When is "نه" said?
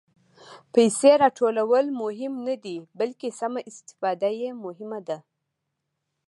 2.47-2.55